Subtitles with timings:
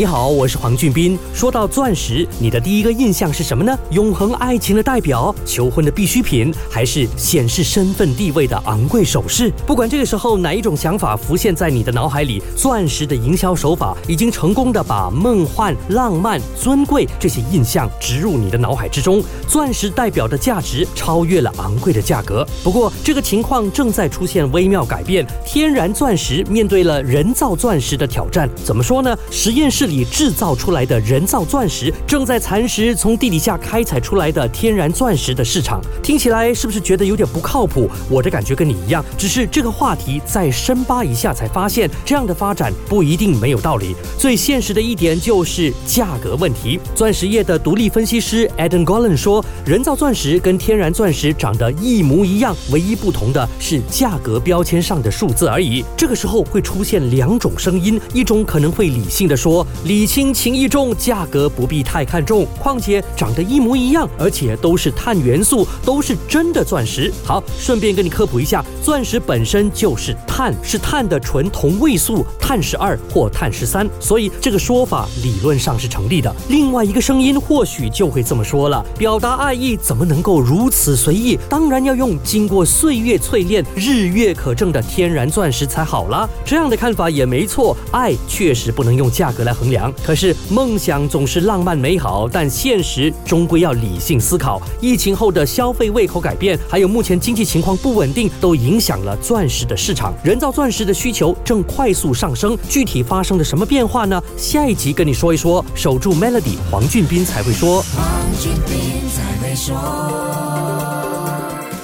[0.00, 1.18] 你好，我是黄俊斌。
[1.34, 3.78] 说到钻石，你的第一个印象是什么呢？
[3.90, 9.52] 永恒爱情的代表，求婚的必需品，还是显示身份地位的昂贵首饰？
[9.66, 19.22] 不管这个时候哪一种想法浮现在你的脑海里，钻石的营销手法已经成功的把梦幻、浪漫、尊贵这些印象植入你的脑海之中。
[19.46, 22.42] 钻石代表的价值超越了昂贵的价格。
[22.64, 25.26] 不过，这个情况正在出现微妙改变。
[25.44, 29.14] 天然钻石面对了人造钻石的挑战，怎么说呢？
[29.30, 29.89] 实验室。
[29.90, 37.90] 里制造出来的人造钻石正在蚕食从地底下开采出来的天然钻石的市场，听起来是不是觉得有点不靠谱？
[38.08, 43.94] 我的感觉跟你一样，只是这个话题再深扒一下才发现，这样的发展不一定没有道理。
[44.16, 46.78] 最现实的一点就是价格问题。
[46.94, 55.84] 钻石业的独立分析师 Adam Gollan 说，人造钻石跟天然钻石长得一模一样，唯一不同的是价格标签上的数字而已。
[55.96, 59.66] 这个时候会出现两种声音，一种可能会理性的说。
[59.84, 62.46] 礼轻情意重，价格不必太看重。
[62.58, 67.12] 况且长得一模一样，而且都是碳元素，都是真的钻石。
[67.24, 76.34] 好，顺便跟你科普一下，钻石本身就是碳，是碳的纯同位素，碳十二或碳十三，所以这个说法理论上是成立的。
[76.48, 81.38] 另外一个声音或许就会这么说了：表达爱意怎么能够如此随意？
[81.48, 86.28] 当然要用经过岁月淬炼、日月可证的天然钻石才好啦。
[86.44, 89.70] 这样的看法也没错，爱确实不能用价格来衡。
[89.70, 89.90] 量。
[90.04, 94.60] 可是梦想总是浪漫美好，但现实终归要理性思考。
[94.80, 100.12] 疫情后的消费胃口改变，还有目前经济情况不稳定，都影响了钻石的市场。
[100.24, 104.20] 人造钻石的需求正快速上升，具体发生了什么变化呢？
[104.36, 105.64] 下一集跟你说一说。
[105.74, 107.82] 守住 Melody，黄俊斌才会说。
[107.82, 108.04] 黄
[108.40, 110.99] 俊斌才会说。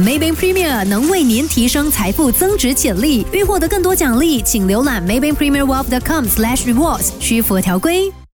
[0.00, 3.26] Maybank Premier 能为您提升财富增值潜力。
[3.32, 8.12] 欲获得更多奖励，请浏览 Maybank Premier Wealth.com/rewards，需符合条规。